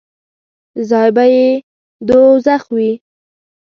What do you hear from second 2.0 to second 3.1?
دوږخ وي.